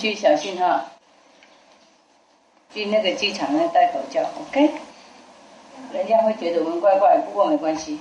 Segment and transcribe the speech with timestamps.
[0.00, 0.86] 去小心哈，
[2.72, 4.70] 去那个机场那戴口罩，OK？
[5.92, 8.00] 人家会觉得我们怪怪，不过没关系，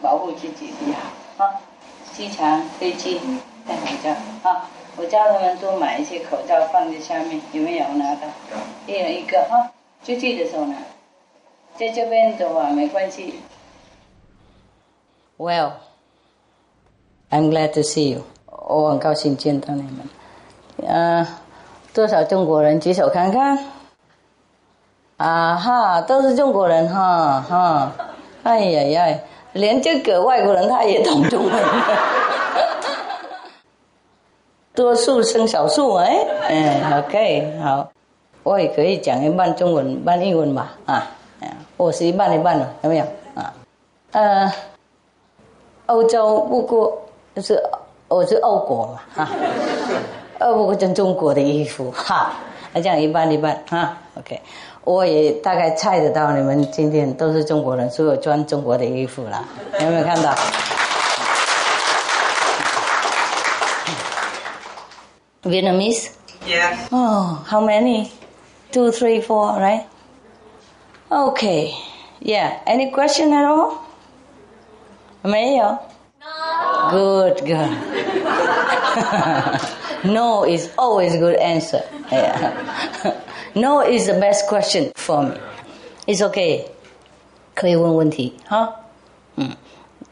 [0.00, 0.96] 保护自己比较
[1.36, 1.60] 好啊。
[2.12, 3.20] 机场、飞机
[3.66, 4.10] 戴口罩
[4.48, 4.70] 啊！
[4.96, 8.28] 我叫他们多买一些口罩放在下面，有没有拿到？
[8.86, 9.72] 一人一个哈，
[10.04, 10.76] 出去的时候拿。
[11.76, 13.34] 在这边的话没关系。
[15.36, 15.72] Well,
[17.30, 18.22] I'm glad to see you.
[18.46, 20.08] 我很高兴见到你们。
[20.86, 21.26] 呃，
[21.92, 23.58] 多少中国人举手看看？
[25.16, 27.92] 啊哈，都是中国人哈哈。
[28.44, 29.18] 哎呀呀，
[29.52, 31.52] 连这个外国人他也懂中文。
[34.74, 37.88] 多数生少数哎，嗯，OK，好，
[38.44, 41.04] 我也可以讲一半中文，半英文吧啊，
[41.76, 43.04] 我是一半一半的，有没有
[43.34, 43.52] 啊？
[44.12, 44.52] 呃，
[45.86, 46.96] 欧洲不过
[47.34, 47.60] 就是
[48.06, 49.28] 我是欧国嘛哈。
[50.38, 52.32] 呃，不过穿中国的衣服哈，
[52.72, 54.40] 那这样一半一半哈，OK，
[54.84, 59.44] 我也大概猜得到你们今天都是中国人，所以我穿中国的衣服了，
[59.80, 60.34] 有没有看到
[65.42, 66.10] ？Vietnamese?
[66.46, 66.88] Yes.
[66.90, 68.10] Oh, how many?
[68.70, 69.86] Two, three, four, right?
[71.10, 71.72] Okay.
[72.20, 72.60] Yeah.
[72.66, 73.78] Any question at all?
[75.22, 75.78] 没有。
[76.20, 76.90] No.
[76.90, 77.70] Good, good.
[80.04, 81.82] No is always a good answer.
[82.10, 82.52] Yeah.
[83.54, 85.34] No is the best question for me.
[86.06, 86.66] It's okay.
[87.54, 88.72] 可以问问题哈。
[89.36, 89.50] 嗯，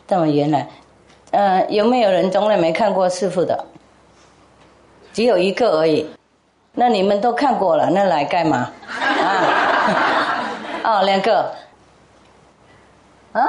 [0.08, 0.68] 这么原来，
[1.30, 3.64] 呃，有没有人从来没看过师傅的？
[5.12, 6.06] 只有一个而已。
[6.72, 8.70] 那你们都看过了，那来干嘛？
[8.90, 10.44] 啊？
[10.84, 11.52] 哦，两个。
[13.32, 13.40] 啊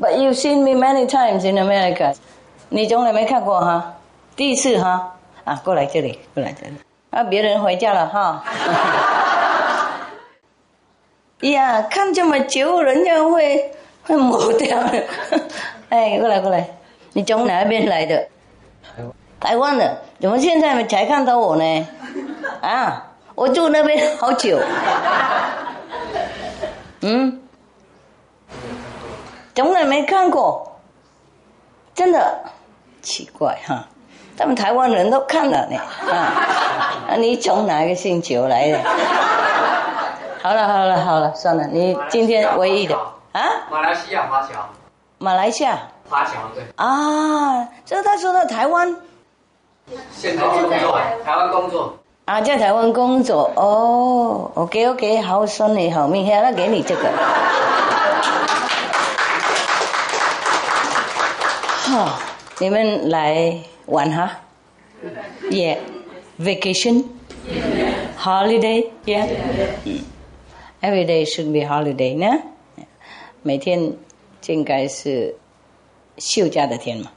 [0.00, 2.16] ？But you've seen me many times in America.
[2.68, 3.94] 你从来没看过哈？
[4.36, 6.74] 第一次哈啊，过来这里，过来这里
[7.10, 8.44] 啊，别人回家了哈。
[11.40, 13.72] 哎 呀，看这么久，人家会
[14.02, 15.04] 会抹掉的。
[15.90, 16.68] 哎，过来过来，
[17.12, 18.28] 你从哪边来的？
[19.38, 21.88] 台湾的，怎么现在才看到我呢？
[22.60, 24.58] 啊，我住那边好久。
[27.02, 27.40] 嗯，
[29.54, 30.80] 从来没看过，
[31.94, 32.44] 真的
[33.00, 33.86] 奇怪哈。
[34.36, 35.78] 他们台湾人都看了呢，
[36.10, 38.78] 啊， 你从哪个星球来的？
[40.42, 42.94] 好了好了好了，算了，你今天唯一的
[43.32, 43.42] 啊？
[43.70, 44.68] 马来西亚华侨。
[45.18, 45.78] 马来西亚。
[46.10, 46.62] 华侨对。
[46.76, 48.94] 啊，这他说到台湾。
[50.12, 51.96] 现在工作，台湾工作。
[52.26, 57.08] 啊，在台湾工作哦，OK OK，好，算你好命，那给你这个。
[61.84, 62.18] 好，
[62.58, 63.56] 你们来。
[63.86, 64.40] 玩哈
[65.50, 65.78] ，Yeah,
[66.38, 67.04] vacation,
[68.18, 69.28] holiday, Yeah,
[70.80, 72.42] every day should be holiday 呢。
[73.42, 73.92] 每天
[74.46, 75.36] 应该是
[76.16, 77.10] 休假的天嘛，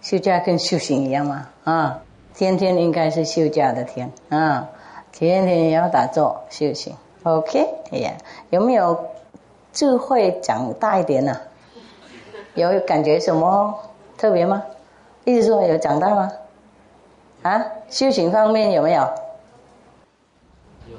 [0.00, 2.02] 休假跟修行一样嘛啊，
[2.34, 4.68] 天天应该是休假的天啊，
[5.10, 6.94] 天天要打坐修行。
[7.24, 8.12] OK，哎呀，
[8.50, 9.06] 有没有
[9.72, 11.40] 智慧长大一点呢？
[12.54, 13.74] 有感觉什么
[14.16, 14.62] 特别吗？
[15.24, 16.30] 意思说有长大吗？
[17.42, 19.02] 啊，修行方面有没有？
[20.90, 20.96] 有。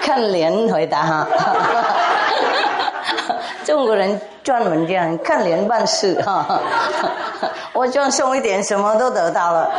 [0.00, 1.26] 看脸回答哈。
[3.64, 6.60] 中国人专门这样看脸办事哈。
[7.72, 9.70] 我装松一点，什么都得到了。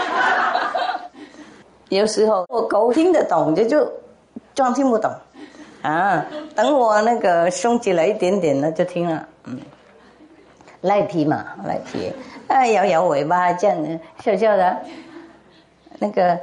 [1.89, 3.91] 有时候我狗听得懂，就就
[4.53, 5.11] 装听不懂。
[5.81, 9.28] 啊，等我那个松起来一点点呢，就听了。
[9.46, 9.59] 嗯，
[10.81, 12.11] 赖皮嘛，赖皮，
[12.47, 14.78] 啊，摇摇尾巴这样子，笑笑的。
[15.99, 16.37] 那个，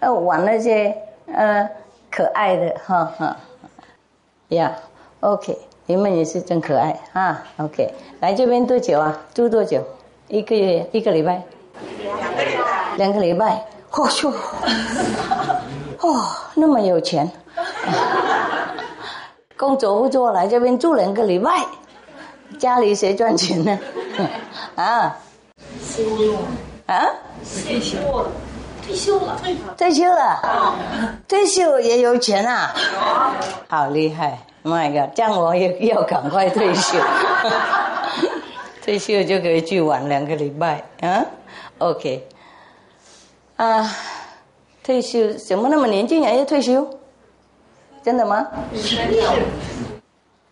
[0.00, 0.96] 呃，玩那些
[1.26, 1.68] 呃
[2.10, 3.36] 可爱的，哈哈。
[4.48, 4.72] 呀
[5.20, 7.44] ，OK，你们也是真可爱啊。
[7.58, 9.18] OK，来这边多久啊？
[9.34, 9.82] 住多久？
[10.28, 10.86] 一个月？
[10.92, 11.42] 一个礼拜？
[12.02, 12.96] 两个礼拜。
[12.96, 13.64] 两个礼拜。
[13.90, 14.34] 嚯哟！
[16.00, 16.24] 哦，
[16.54, 17.30] 那么有钱。
[19.58, 21.66] 工作不做，来这边住两个礼拜，
[22.58, 23.78] 家里谁赚钱呢？
[24.76, 25.16] 啊？
[25.82, 26.38] 休了。
[26.86, 27.04] 啊？
[27.66, 28.30] 退休了。
[28.86, 29.36] 退休了。
[29.76, 30.74] 退休了。
[31.26, 32.72] 退休也有钱啊？
[33.68, 36.96] 好厉害！My God，这样我也要赶快退休。
[38.82, 41.26] 退休就可以去玩两个礼拜啊
[41.78, 42.28] ？OK。
[43.56, 43.90] 啊。
[44.84, 46.88] 退休怎么那么年轻人要退休？
[48.02, 48.46] 真的吗？
[48.72, 49.22] 五十六，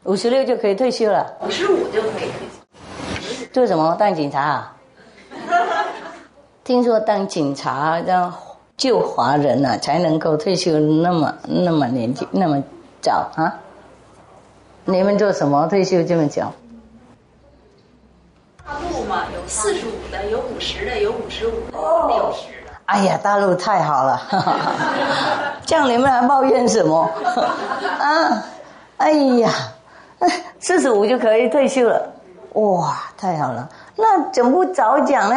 [0.05, 1.35] 五十六就可以退休了？
[1.41, 3.47] 五十五就可以退休。
[3.53, 3.97] 做什么？
[3.99, 4.77] 当警察啊？
[6.65, 8.33] 听说当警察要
[8.77, 12.63] 救华人啊，才能够退休那么那么年纪那么
[13.01, 13.61] 早啊？
[14.85, 16.43] 你们做什么退休这么久？
[18.65, 22.56] 大陆嘛，有四十五的，有五十的，有五十五的，有六十的。
[22.87, 24.21] 哎呀，大陆太好了，
[25.67, 27.09] 这样你们还抱怨什么？
[27.99, 28.43] 啊，
[28.99, 29.51] 哎呀，
[30.61, 32.01] 四十五就可以退休了，
[32.55, 33.69] 哇，太好了！
[33.97, 35.37] 那怎么不早讲呢？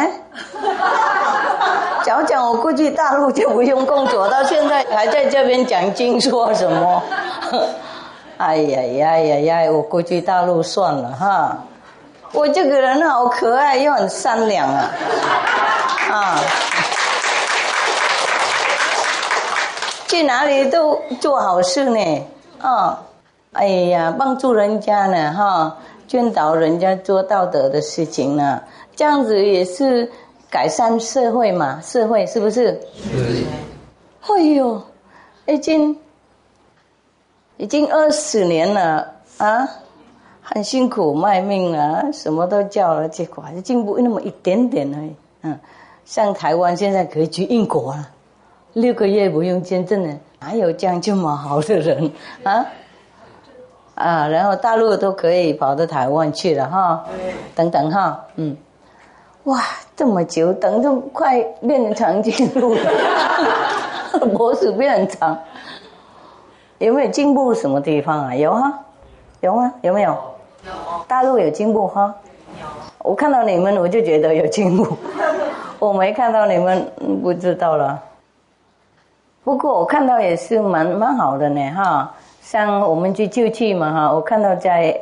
[2.04, 7.02] 早讲，我估计大陆就不用工作，到现在还在这边讲经说什么？
[8.38, 9.70] 哎呀呀呀呀！
[9.70, 11.58] 我估计大陆算了哈。
[12.32, 14.90] 我这个人好可爱又很善良啊，
[16.10, 16.38] 啊，
[20.10, 22.26] 去哪里都做好事呢，
[22.58, 23.00] 啊，
[23.52, 25.78] 哎呀，帮助人家呢，哈，
[26.08, 28.60] 劝导人家做道德的事情呢，
[28.96, 30.10] 这样子也是
[30.50, 32.72] 改善社会嘛，社会是不是？
[33.12, 33.44] 是。
[34.22, 34.82] 哎呦，
[35.46, 35.96] 已经
[37.56, 39.68] 已经二十年了啊。
[40.42, 45.14] 很辛苦卖命啊，什么都叫了，结果还是进步那么一点点而已。
[45.42, 45.56] 嗯，
[46.04, 48.10] 像台湾现在可以去英国啊，
[48.74, 52.10] 六个月不用签证的，哪有这样这么好的人？
[52.44, 52.66] 啊？
[53.96, 57.04] 啊，然后大陆都可以跑到台湾去了哈，
[57.54, 58.56] 等等哈，嗯，
[59.44, 59.60] 哇，
[59.94, 62.80] 这么久等，就快变成长颈鹿了，
[64.34, 65.36] 脖子变很长，
[66.78, 68.34] 有没有进步什么地方啊？
[68.34, 68.72] 有哈，
[69.40, 69.74] 有吗？
[69.82, 70.16] 有没有？
[71.06, 72.14] 大陆有进步哈，
[73.00, 74.96] 我看到你们我就觉得有进步，
[75.78, 76.90] 我没看到你们
[77.22, 78.00] 不知道了。
[79.42, 84.98] 不过我看到也是蛮蛮好的呢哈，像我们去救济嘛哈，我看到在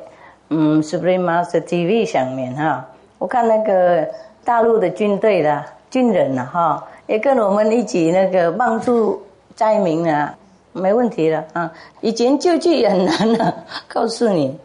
[0.50, 2.86] 嗯 Supreme Master TV 上面哈，
[3.18, 4.08] 我看那个
[4.44, 9.20] 大陆的军队的军人呐哈，也跟我们一起那个帮助
[9.56, 10.34] 灾民啊，
[10.72, 11.72] 没问题了啊。
[12.00, 13.54] 以前救济也很难的，
[13.88, 14.56] 告诉你。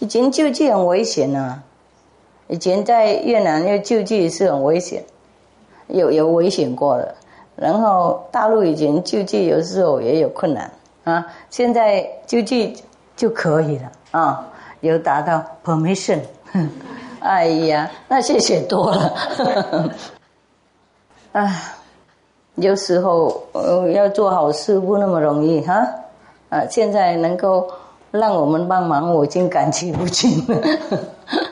[0.00, 1.58] 以前救济很危险呐，
[2.48, 5.02] 以前在越南要救济是很危险，
[5.88, 7.14] 有有危险过的。
[7.56, 10.70] 然后大陆以前救济有时候也有困难
[11.04, 12.76] 啊，现在救济
[13.16, 14.46] 就可以了啊，
[14.80, 16.20] 有达到 permission。
[17.20, 19.14] 哎呀，那谢谢多了。
[21.32, 21.50] 啊，
[22.56, 25.86] 有时候呃要做好事不那么容易哈，
[26.50, 27.70] 啊，现在能够。
[28.16, 30.62] 让我们帮忙，我已经感激不尽了。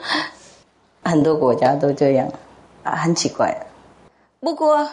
[1.02, 2.28] 很多国家都这样，
[2.84, 3.52] 啊，很奇怪。
[4.38, 4.88] 不过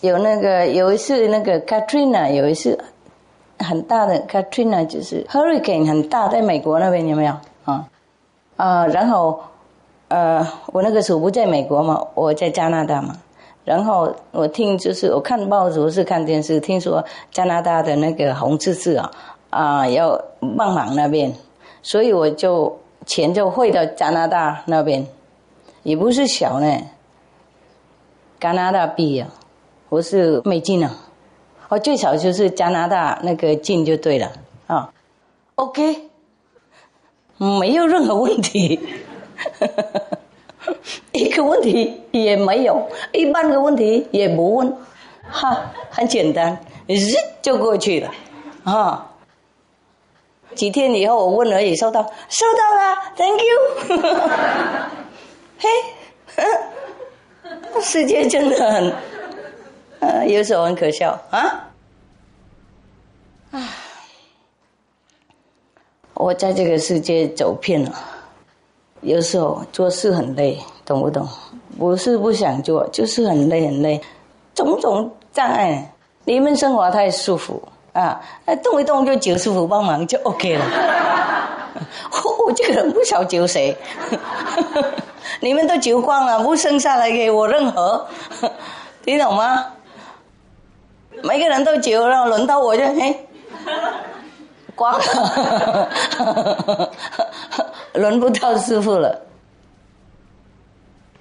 [0.00, 2.78] 有那个有一次那个 Katrina，有一次
[3.58, 7.88] 很大的 Katrina，就是 Hurricane 很大，在美国那边有没有啊？
[8.56, 9.40] 啊，然后
[10.08, 13.16] 呃，我那个时候不在美国嘛，我在加拿大嘛。
[13.64, 19.10] 然后我听就是我看报纸是看电视，听说加拿大的那个红十字啊。
[19.50, 20.16] 啊，要
[20.56, 21.34] 帮忙那边，
[21.82, 25.04] 所以我就钱就汇到加拿大那边，
[25.82, 26.80] 也不是小呢，
[28.38, 29.28] 加拿大币啊，
[29.90, 30.96] 不是美金啊，
[31.68, 34.32] 我最少就是加拿大那个金就对了
[34.68, 34.88] 啊
[35.56, 36.08] ，OK，
[37.36, 38.80] 没有任何问题，
[41.12, 44.72] 一个问题也没有，一半个问题也不问，
[45.28, 46.56] 哈，很简单，
[46.86, 46.96] 日
[47.42, 48.10] 就过去了，
[48.64, 49.06] 啊。
[50.54, 53.58] 几天以后，我问而已，收到，收到了，Thank you。
[55.62, 55.68] 嘿，
[57.80, 58.92] 世界真的很，
[60.00, 61.70] 呃， 有时候很可笑啊。
[63.52, 63.68] 啊，
[66.14, 67.92] 我在这个世界走遍了，
[69.02, 71.28] 有时候做事很累，懂不懂？
[71.78, 74.00] 不是不想做，就是很累很累，
[74.54, 75.92] 种种障碍，
[76.24, 77.62] 你们生活太舒服。
[77.92, 80.64] 啊，那动一动就求师傅帮忙就 OK 了。
[82.12, 83.76] 我 我这个人不晓求谁，
[85.40, 88.06] 你们都求光了，不生下来给我任何，
[89.02, 89.66] 听懂吗？
[91.22, 93.16] 每个人都求，然后轮到我就嘿，
[94.74, 95.90] 光了，
[97.94, 99.20] 轮不到师傅了。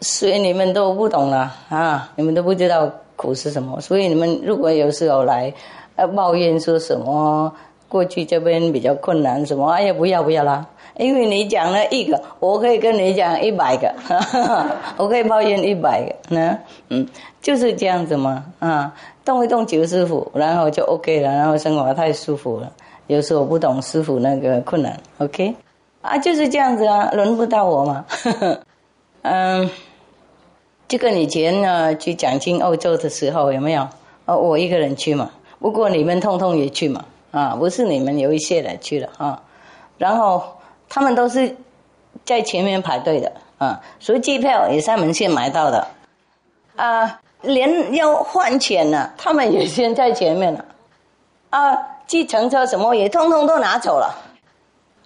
[0.01, 3.79] 所以你们都不懂了啊，你们都不知道苦是什么。
[3.81, 5.53] 所以你们如果有时候来。
[5.95, 7.53] 呃抱怨说什么？
[7.89, 9.69] 过去这边比较困难，什么？
[9.71, 10.65] 哎呀，不要不要啦！
[10.95, 13.93] 因为你讲了一个，我可以跟你讲一百个，
[14.95, 16.57] 我可以抱怨一百个，呢，
[16.89, 17.07] 嗯，
[17.41, 18.93] 就是这样子嘛，啊，
[19.25, 22.71] 动一动九师傅，然后就 OK 了，然后生活太舒服了。
[23.07, 25.55] 有时候不懂师傅那个困难，OK，
[26.01, 28.05] 啊，就是这样子啊，轮不到我嘛，
[29.23, 29.69] 嗯，
[30.87, 33.87] 就跟以前呢去讲经欧洲的时候有没有？
[34.25, 37.03] 哦，我一个人去嘛，不过你们通通也去嘛。
[37.31, 39.41] 啊，不是你们有一些人去了啊，
[39.97, 40.57] 然后
[40.87, 41.55] 他们都是
[42.25, 45.87] 在前面排队的啊，所以机票也在门线买到的。
[46.75, 50.65] 啊，连要换钱呢，他们也先在前面了。
[51.49, 54.15] 啊，计程车什么也通通都拿走了。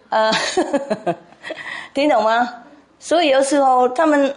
[0.09, 0.31] 啊，
[1.93, 2.63] 听懂吗？
[2.99, 4.33] 所以有时候他们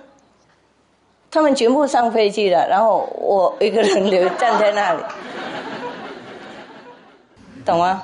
[1.31, 5.02] 他们全部上飞机了，然后我一个人留站在那里。
[7.66, 8.02] 懂吗？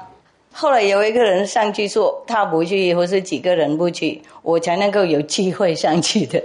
[0.55, 6.43] 后来有一个人上去说他不去，或是几个人不去，我才能够有机会上去的，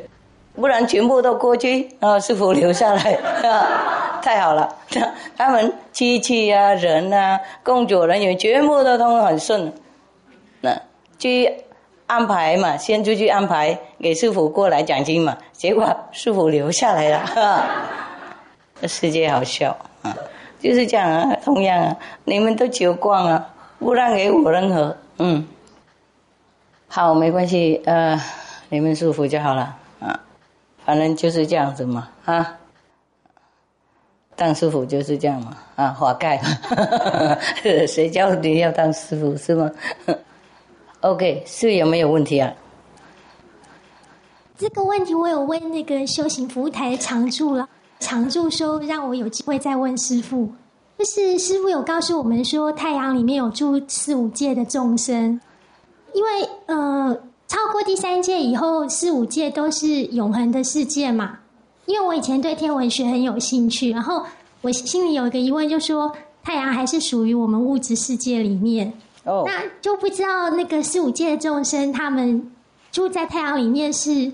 [0.55, 3.17] 不然全部都过去，然后师傅留下来，
[4.24, 4.74] 太好了。
[5.36, 9.74] 他们机器啊、人啊、工作人员全部都通很顺，
[10.62, 10.81] 那
[11.19, 11.51] 去
[12.05, 17.65] 安排嘛，先出去安排给师傅过来奖金嘛，结果师傅留下来了，
[18.81, 19.75] 这世界好笑！
[20.60, 25.48] 就是这样啊，同样啊，你们都酒光了，不让给我任何，嗯，
[26.88, 28.20] 好，没关系，呃，
[28.70, 30.20] 你们舒服就好了啊，
[30.84, 32.58] 反正就是这样子嘛，啊，
[34.36, 36.42] 当师傅就是这样嘛，啊，华盖，
[37.88, 39.72] 谁叫你要当师傅是吗？
[41.02, 42.52] OK，是有没有问题啊？
[44.58, 47.70] 这个问题我有问那个修行服务台的常驻了。
[48.00, 50.50] 常住说让我有机会再问师傅，
[50.98, 55.39] 就是师傅有告诉我们说，太阳里面有住四五界的众生，
[56.13, 56.30] 因为
[56.68, 61.39] 呃，超过第三界以后，四五界都是永恒的世界嘛。
[61.86, 64.24] 因为我以前对天文学很有兴趣，然后
[64.62, 66.12] 我心里有一个疑问，就说
[66.44, 72.51] 太阳还是属于我们物质世界里面，哦，那就不知道那个四五界的众生，他们
[72.92, 74.32] 住在太阳里面是。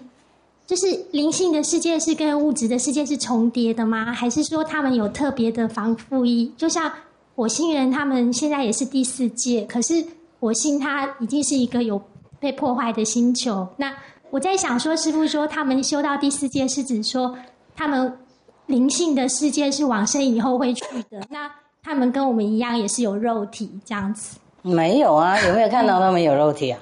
[0.65, 4.13] 就是灵性的世界是跟物质的世界是重叠的吗？
[4.13, 6.51] 还是说他们有特别的防护衣？
[6.57, 6.91] 就像
[7.35, 10.03] 火星人，他们现在也是第四届，可是
[10.39, 12.01] 火星它已经是一个有
[12.39, 13.67] 被破坏的星球。
[13.77, 13.93] 那
[14.29, 17.37] 我在想说，师傅说他们修到第四届，是指说
[17.75, 18.17] 他们
[18.67, 21.21] 灵性的世界是往生以后会去的。
[21.29, 21.51] 那
[21.83, 24.37] 他们跟我们一样，也是有肉体这样子？
[24.61, 26.79] 没有啊，有没有看到他们有肉体啊？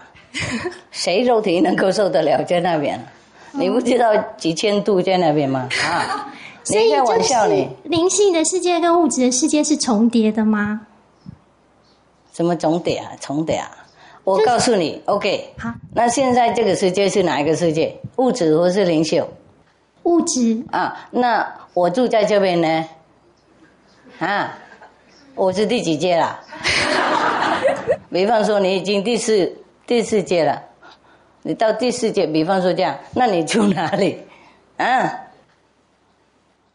[0.91, 3.03] 谁肉体能够受得了在那边？
[3.53, 5.67] 你不知道几千度在那边吗？
[5.83, 6.31] 啊，
[6.67, 7.69] 你开玩笑你？
[7.83, 10.81] 灵性的世界跟物质的世界是重叠的吗？
[12.33, 13.11] 什么重叠啊？
[13.19, 13.69] 重叠啊！
[14.23, 15.53] 我告诉你，OK。
[15.57, 17.99] 好，那现在这个世界是哪一个世界？
[18.17, 19.27] 物质或是灵秀？
[20.03, 20.63] 物质。
[20.71, 22.85] 啊，那我住在这边呢？
[24.19, 24.57] 啊，
[25.35, 26.39] 我是第几届了？
[28.09, 29.53] 比方说，你已经第四
[29.85, 30.61] 第四届了。
[31.43, 34.19] 你到第四界，比方说这样，那你住哪里？
[34.77, 35.11] 啊？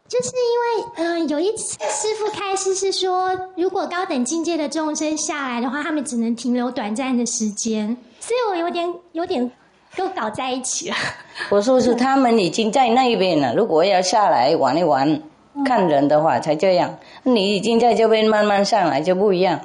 [0.07, 9.51] 就是因为，嗯，有一次师傅开示是说，如果高等境界的众生下来的话，他们只能停留短暂的时间，所以我有点有点
[9.97, 10.95] 都搞在一起了。
[11.51, 15.21] 我说是他们已经在那边了，如果要下来玩一玩、
[15.65, 16.97] 看人的话，才这样。
[17.23, 19.59] 你已经在这边慢慢上来就不一样。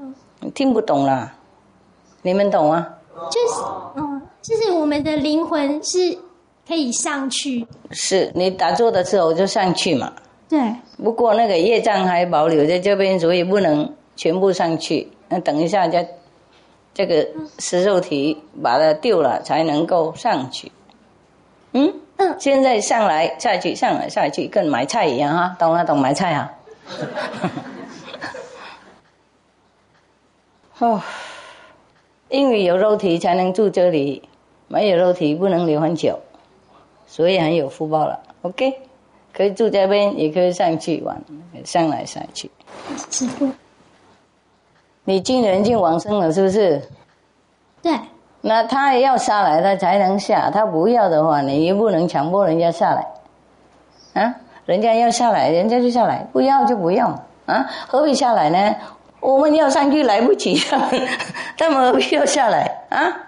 [0.00, 0.12] 嗯，
[0.56, 1.34] 听不懂了，
[2.22, 2.95] 你们懂啊？
[3.30, 3.62] 就是，
[3.96, 6.18] 嗯，就是我们的灵魂是
[6.66, 7.66] 可以上去。
[7.90, 10.12] 是你打坐的时候就上去嘛？
[10.48, 10.60] 对。
[11.02, 15.10] 不过那个业障还保留在这边，所以不能全部上去。
[15.28, 16.08] 那等一下，再
[16.94, 17.26] 这个
[17.58, 20.70] 食肉体把它丢了，才能够上去。
[21.72, 22.36] 嗯嗯。
[22.38, 26.52] 现在上来下去，上来下去，跟买菜一样哈，懂了懂买菜啊。
[30.78, 31.02] 哦。
[32.28, 34.28] 因为有肉体才能住这里，
[34.68, 36.18] 没有肉体不能留很久，
[37.06, 38.18] 所以很有福报了。
[38.42, 38.80] OK，
[39.32, 41.20] 可以住这边，也可以上去玩，
[41.64, 42.50] 上来上去。
[43.10, 43.48] 师傅，
[45.04, 46.82] 你进人进往生了，是不是？
[47.82, 47.92] 对。
[48.42, 54.22] 那他要下来，他才能下；他不要的话，你又不能强迫人家下来。
[54.22, 54.34] 啊，
[54.66, 57.08] 人家要下来，人家就下来；不要就不要。
[57.46, 58.76] 啊，何必下来呢？
[59.20, 60.56] 我们要上去来不及，
[61.56, 63.22] 他们何必要下来啊？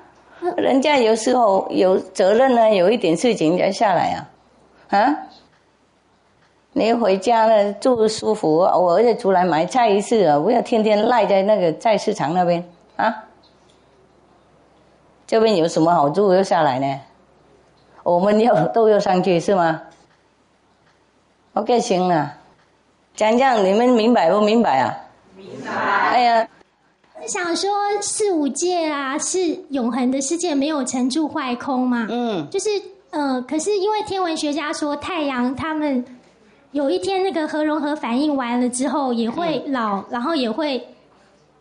[0.56, 4.28] 人家有时候有责任呢，有一点事情要下来啊，
[4.96, 5.16] 啊？
[6.72, 12.62] 你回家呢住舒服，我儿子出来买菜一次啊，不要天天赖在那个菜市场那边
[12.96, 13.24] 啊。
[15.26, 17.00] 这边有什么好住要下来呢？
[18.04, 19.82] 我们要都要上去是吗
[21.54, 22.32] ？OK，行了，
[23.16, 24.96] 讲讲你们明白不明白啊？
[25.68, 26.48] 哎呀，
[27.26, 27.70] 想说
[28.00, 32.06] 四五界啊是永恒的世界，没有成住坏空嘛。
[32.10, 32.68] 嗯，就是
[33.10, 36.04] 呃，可是因为天文学家说太阳他们。
[36.72, 40.86] 有一天，那个核融合反应完了之后，也会老，然后也会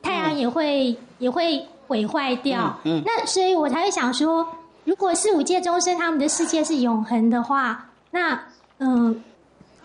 [0.01, 2.77] 太阳也会也会毁坏掉。
[2.83, 4.45] 嗯，那所以我才会想说，
[4.83, 8.37] 如果四五界终身他们的世界是永恒的话，那
[8.79, 9.23] 嗯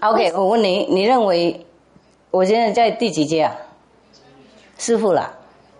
[0.00, 1.64] ，OK，我问你，你认为
[2.32, 3.54] 我现在在第几界啊？
[4.82, 5.30] 师傅啦，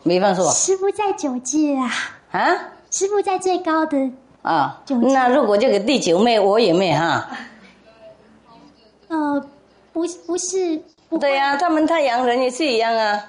[0.04, 1.90] 没放错，师傅在九界啊。
[2.30, 2.56] 啊？
[2.88, 3.98] 师傅在最高的
[4.42, 4.80] 啊。
[5.12, 7.28] 那如果这个第九妹，我也妹哈。
[9.08, 9.44] 呃，
[9.92, 10.80] 不，不是，
[11.18, 13.20] 对呀，他们太阳人也是一样啊。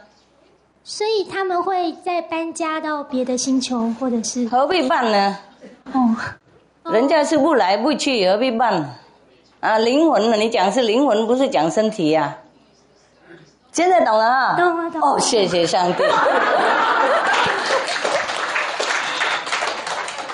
[0.83, 5.35] 所以他们会再搬家到别的星球，或者是何必办呢？
[5.91, 6.15] 哦，
[6.91, 8.95] 人家是不来不去，何必办？
[9.59, 10.37] 啊，灵魂呢？
[10.37, 12.37] 你讲是灵魂，不是讲身体呀？
[13.73, 14.55] 现在懂了啊？
[14.55, 15.07] 懂了，懂了。
[15.07, 16.03] 哦，谢谢上帝。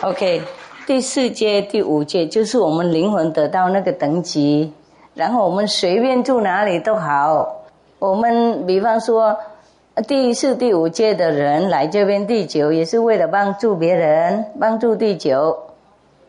[0.02, 0.42] OK，
[0.86, 4.74] 第四阶、第五阶就是我们灵魂得到那个等级。
[5.16, 7.64] 然后我们随便住哪里都好。
[7.98, 9.38] 我们比方说，
[10.06, 15.58] 第四、第五届的人来这边第九，也是为了帮助别人，帮助第九，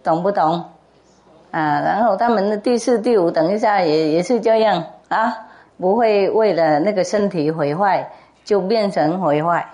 [0.02, 0.64] 懂不懂？
[1.50, 5.36] 啊，然后他们的第四、第五，等一下也也是这样啊，
[5.80, 8.10] 不会为了那个身体毁坏
[8.44, 9.66] 就变成毁坏，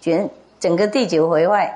[0.00, 0.28] 全
[0.58, 1.72] 整个地球毁坏，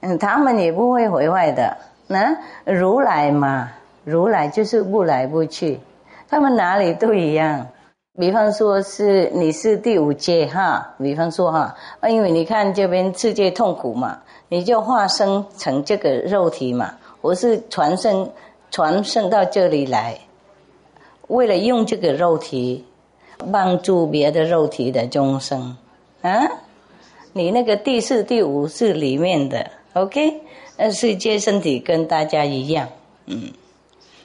[0.00, 1.76] 嗯，他们也不会毁坏的。
[2.06, 3.70] 那如来嘛，
[4.04, 5.80] 如来就是不来不去。
[6.28, 7.66] 他们哪里都一样，
[8.18, 11.74] 比方说是你是第五阶哈，比方说哈，
[12.08, 18.30] 因为你看这边世界痛苦嘛，你就化生成这个肉体嘛，我是传生
[18.70, 20.18] 传生到这里来，
[21.28, 22.86] 为了用这个肉体
[23.50, 25.76] 帮助别的肉体的众生。
[26.22, 26.46] 啊，
[27.32, 30.42] 你那个第四第五是里面的，OK，
[30.76, 32.88] 那世界身体跟大家一样，
[33.26, 33.52] 嗯。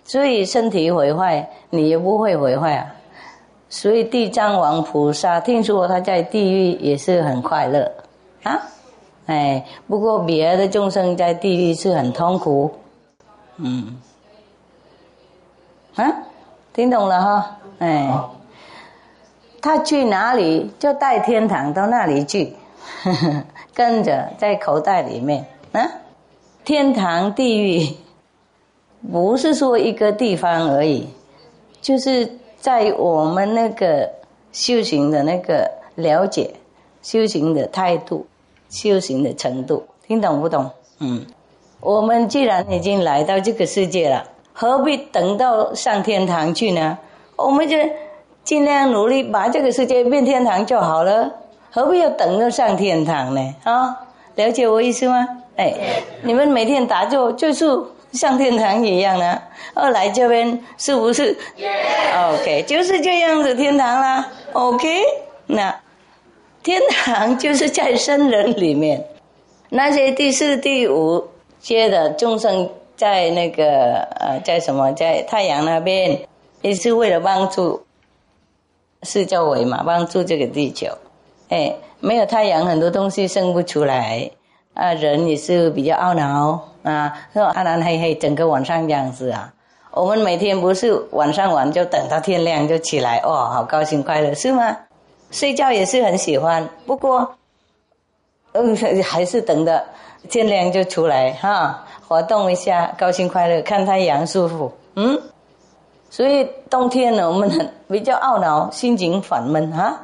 [0.05, 2.93] 所以身体毁坏，你也不会毁坏啊。
[3.69, 7.89] 所以地藏王菩萨听说他在地狱也是很快乐。
[8.43, 8.59] 啊，
[9.27, 12.69] 哎，不过别的众生在地狱是很痛苦，
[13.57, 13.95] 嗯，
[15.95, 16.11] 啊，
[16.73, 18.11] 听懂了哈，哎，
[19.63, 22.53] 他去哪里就带天堂到那里去，
[23.73, 25.89] 跟着在口袋里面啊，
[26.65, 27.87] 天堂地狱。
[29.11, 31.07] 不是说一个地方而已，
[31.81, 34.09] 就是在我们那个
[34.51, 36.53] 修行的那个了解、
[37.01, 38.25] 修行的态度、
[38.69, 40.69] 修行的程度，听懂不懂？
[40.99, 41.25] 嗯，
[41.81, 46.97] 我们既然已经来到这个世界了，何必等到上天堂去呢？
[47.35, 47.77] 我们就
[48.43, 51.31] 尽量努力把这个世界变天堂就好了，
[51.71, 53.55] 何必要等着上天堂呢？
[53.63, 53.97] 啊，
[54.35, 55.27] 了解我意思吗？
[55.55, 55.73] 哎，
[56.21, 57.65] 你们每天打坐就是。
[58.13, 59.41] 上天堂一样呢？
[59.73, 61.35] 二来这边是不是
[62.15, 64.29] ？OK，就是这样子天堂啦。
[64.51, 65.01] OK，
[65.47, 65.75] 那
[66.61, 69.03] 天堂就是在生人里面，
[69.69, 71.27] 那些第四、第五
[71.59, 76.15] 阶的众生在那个呃，在什么，在太阳那边，
[76.61, 77.81] 也是为了帮助
[79.03, 80.87] 四周围嘛，帮助这个地球。
[81.49, 84.29] 哎，没有太阳，很多东西生不出来。
[84.73, 89.53] 啊，人也是比较懊恼啊，说暗暗黑黑，整个晚上这样子啊。
[89.91, 94.75] 我们每天不是晚上玩就等到天亮就起来，哇，好高兴快乐是吗？
[95.29, 97.35] 睡觉也是很喜欢，不过，
[98.53, 99.85] 嗯，还是等的
[100.27, 105.21] 天亮就出来哈，活动一下，高兴快乐，看太阳舒服，嗯。
[106.13, 109.99] 所以冬天呢，我们很比较懊恼，心情烦闷哈。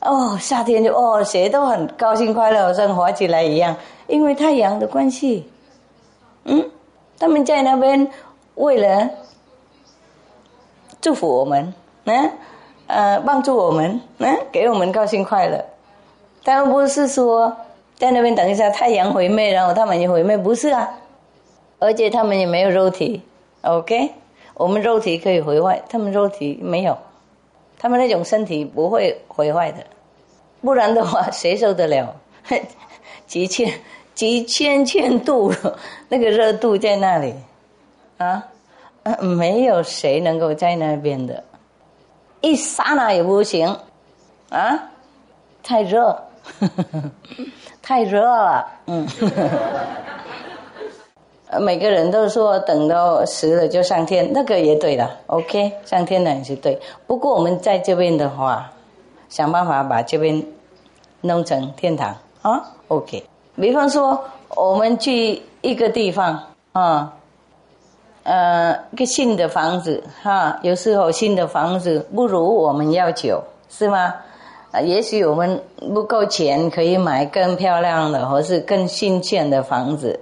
[0.00, 3.76] 哦，夏天就哦，谁都很高兴快乐，好像活起来一样。
[4.08, 5.48] 因为太阳的关系，
[6.46, 6.68] 嗯，
[7.16, 8.10] 他们在那边
[8.56, 9.08] 为了
[11.00, 11.72] 祝福我们，
[12.06, 12.30] 嗯，
[12.88, 15.64] 呃，帮助我们，嗯，给我们高兴快乐。
[16.42, 17.56] 他们不是说
[17.96, 20.90] 在那边等一下太阳毁灭，然后他们也毁灭，不是啊。
[21.78, 23.22] 而且他们也没有肉体
[23.60, 24.12] ，OK？
[24.62, 26.96] 我们肉体可以毁坏，他们肉体没有，
[27.78, 29.78] 他们那种身体不会毁坏的。
[30.60, 32.14] 不然的话，谁受得了？
[33.26, 33.72] 几千。
[34.14, 35.50] 几千千度，
[36.10, 37.34] 那个热度在那里，
[38.18, 38.44] 啊，
[39.20, 41.42] 没有谁能够在那边的，
[42.42, 43.74] 一刹那也不行
[44.50, 44.90] 啊，
[45.62, 46.22] 太热，
[47.80, 49.08] 太热了，嗯。
[51.60, 56.80] 每个人都说等到死了就上天，那个也对了，OK，上天了也是对。
[57.06, 58.72] 不过我们在这边的话，
[59.28, 60.42] 想办法把这边
[61.20, 63.22] 弄成天堂啊，OK。
[63.56, 64.18] 比方说，
[64.56, 67.12] 我们去一个地方啊，
[68.22, 74.14] 呃，一个新的房子哈，有时候新的房子不如我们要求，是吗？
[74.82, 75.62] 也许我们
[75.92, 80.18] 不够钱，可以买更漂亮的或是更新鲜的房子。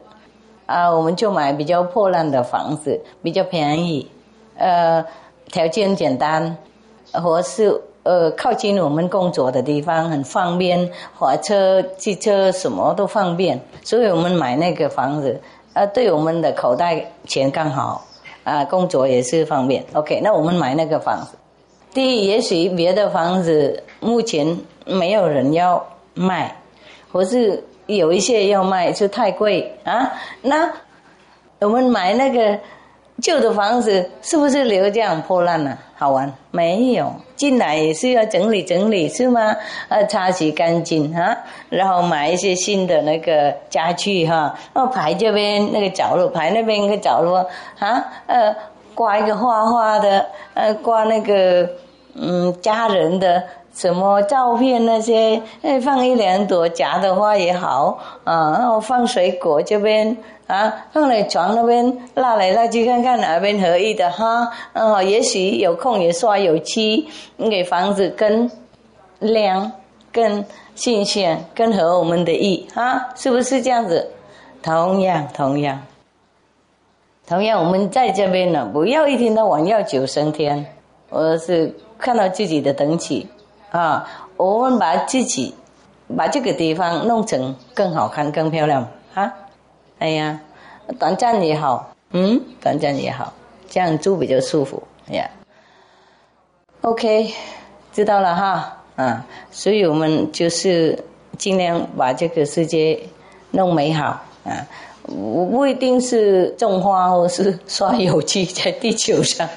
[0.71, 4.09] 啊，我们就买比较破烂的房子，比较便宜，
[4.57, 5.05] 呃，
[5.51, 6.57] 条件简单，
[7.11, 15.41] 或是呃靠近我们工作的地方，很方便，火车、汽车什么都方便，所以我们买那个房子，
[15.73, 18.07] 啊，对我们的口袋钱刚好，
[18.45, 19.85] 啊，工作也是方便。
[19.95, 21.37] OK，那我们买那个房子。
[21.93, 24.57] 第一，也许别的房子目前
[24.87, 26.57] 没有人要卖，
[27.11, 27.65] 或是。
[27.97, 30.71] 有一些要卖就太贵啊，那
[31.59, 32.59] 我们买那个
[33.21, 35.77] 旧的房子是不是留这样破烂呢？
[35.97, 37.13] 好玩没有？
[37.37, 39.55] 进来也是要整理整理是吗？
[39.89, 41.37] 呃，擦洗干净啊，
[41.69, 47.47] 然后买一些新的那个家具哈，然后排这边那个角落，排那边一个角落
[47.79, 48.55] 啊，呃，
[48.95, 50.25] 挂一个画画的，
[50.55, 51.69] 呃，挂那个
[52.15, 53.43] 嗯家人的。
[53.73, 68.51] 什么照片那些，哎，放一两朵假的花也好啊，然后放水果这边啊，放在床那边拉来拉去看看哪边合意的哈，嗯，也许有空也刷油漆，给房子更
[69.21, 69.71] 亮、
[70.13, 74.11] 更新鲜、更合我们的意啊，是不是这样子？
[74.63, 75.81] 同样，同样，
[77.27, 80.67] 同样，我们在这边呢，不要一天到晚要九升天，
[81.09, 83.27] 而是看到自己的等起。
[83.71, 84.05] 啊，
[84.37, 85.55] 我们把自己
[86.17, 89.33] 把这个地方弄成更好看、更漂亮啊！
[90.01, 90.41] 哎呀，
[90.99, 93.33] 短暂也好，嗯，短暂也好，
[93.69, 95.31] 这样住比较舒服哎呀。
[96.81, 97.33] OK，
[97.93, 100.99] 知道了哈，啊，所以我们就是
[101.39, 103.01] 尽量把这个世界
[103.53, 104.67] 弄美好啊，
[105.05, 109.49] 不不一定是种花或是 刷油漆在地球上，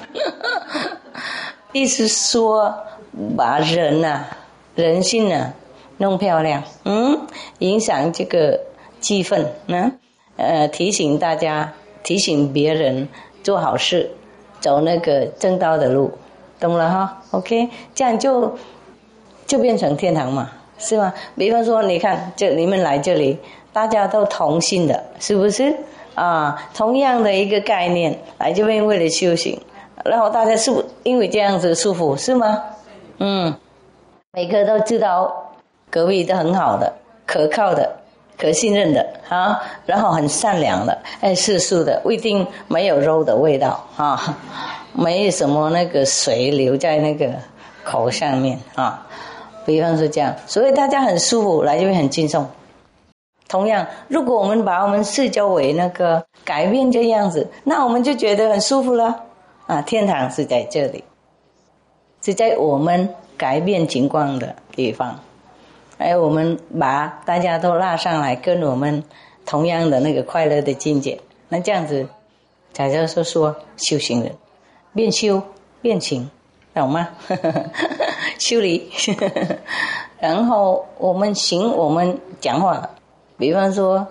[1.72, 2.72] 意思说。
[3.36, 4.24] 把人呐，
[4.74, 5.52] 人性呐
[5.98, 7.20] 弄漂亮，嗯，
[7.58, 8.60] 影响这个
[9.00, 9.98] 气氛，嗯，
[10.36, 11.72] 呃，提醒大家，
[12.02, 13.08] 提醒别人
[13.42, 14.10] 做好事，
[14.60, 16.10] 走那个正道的路，
[16.58, 18.56] 懂了哈？OK，这样就
[19.46, 21.14] 就变成天堂嘛，是吗？
[21.36, 23.38] 比方说，你看，这你们来这里，
[23.72, 25.74] 大家都同性的，是不是？
[26.16, 29.60] 啊，同样的一个概念，来这边为了修行，
[30.04, 30.72] 然后大家是
[31.02, 32.62] 因为这样子舒服，是吗？
[33.18, 33.54] 嗯，
[34.32, 35.52] 每个都知道
[35.90, 36.92] 隔壁都很好的、
[37.26, 37.90] 可靠的、
[38.36, 44.36] 可信任的啊，然后很善良的，爱，世俗的，不一定没有肉的味道啊，
[44.92, 47.30] 没有什么那个水留在那个
[47.84, 49.06] 口上面啊，
[49.64, 52.46] 比方说这样，所以大家很舒服，来这边很轻松。
[53.46, 59.22] 同样，如果我们把我们四周围那个改变这样子，那我们就觉得很舒服了
[59.66, 61.04] 啊，天堂是在这里。
[62.24, 63.06] 是在我们
[63.36, 65.20] 改变情况的地方，
[65.98, 69.04] 哎，我们把大家都拉上来，跟我们
[69.44, 72.08] 同样的那个快乐的境界，那这样子，
[72.72, 74.32] 才叫做说修行人
[74.94, 75.42] 变修
[75.82, 76.30] 变情，
[76.72, 77.10] 懂吗？
[78.38, 78.90] 修理，
[80.18, 82.88] 然后我们行，我们讲话，
[83.36, 84.06] 比方说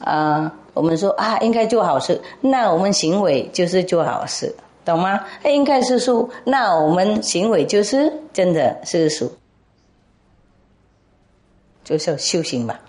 [0.00, 4.54] 啊，我们说啊，应该做好事，那我们行为就是做好事。
[4.88, 5.22] 懂吗？
[5.44, 9.30] 应该是说，那我们行为就是真的是属，
[11.84, 12.80] 就是修行吧，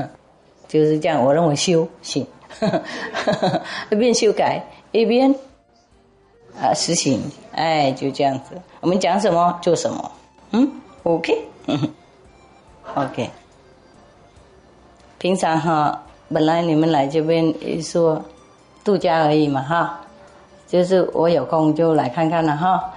[0.66, 1.22] 就是这样。
[1.22, 2.26] 我认为修行，
[3.90, 5.34] 一边修改一边
[6.58, 7.20] 啊实行，
[7.52, 8.60] 哎，就这样子。
[8.80, 10.12] 我们讲什么做什么，
[10.52, 11.78] 嗯，OK，嗯，
[12.96, 13.30] OK。
[15.18, 18.20] 平常哈，本来你们来这边说
[18.82, 19.98] 度假而已嘛，哈。
[20.72, 22.94] 就是我有空就来看看了哈，